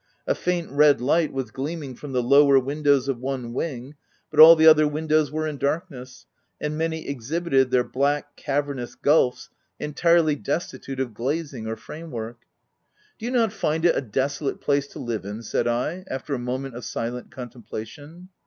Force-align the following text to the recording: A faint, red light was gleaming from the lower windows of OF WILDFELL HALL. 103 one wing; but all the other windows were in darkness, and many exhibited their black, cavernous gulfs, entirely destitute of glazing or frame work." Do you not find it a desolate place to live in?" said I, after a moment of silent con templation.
A 0.25 0.33
faint, 0.33 0.71
red 0.71 0.99
light 0.99 1.31
was 1.31 1.51
gleaming 1.51 1.93
from 1.93 2.11
the 2.11 2.23
lower 2.23 2.57
windows 2.57 3.07
of 3.07 3.17
OF 3.17 3.21
WILDFELL 3.21 3.41
HALL. 3.43 3.49
103 3.53 3.75
one 3.77 3.89
wing; 3.91 3.95
but 4.31 4.39
all 4.39 4.55
the 4.55 4.65
other 4.65 4.87
windows 4.87 5.31
were 5.31 5.45
in 5.45 5.57
darkness, 5.59 6.25
and 6.59 6.75
many 6.75 7.07
exhibited 7.07 7.69
their 7.69 7.83
black, 7.83 8.35
cavernous 8.35 8.95
gulfs, 8.95 9.51
entirely 9.79 10.35
destitute 10.35 10.99
of 10.99 11.13
glazing 11.13 11.67
or 11.67 11.75
frame 11.75 12.09
work." 12.09 12.39
Do 13.19 13.27
you 13.27 13.31
not 13.31 13.53
find 13.53 13.85
it 13.85 13.95
a 13.95 14.01
desolate 14.01 14.59
place 14.59 14.87
to 14.87 14.97
live 14.97 15.23
in?" 15.23 15.43
said 15.43 15.67
I, 15.67 16.03
after 16.09 16.33
a 16.33 16.39
moment 16.39 16.75
of 16.75 16.83
silent 16.83 17.29
con 17.29 17.51
templation. 17.51 18.29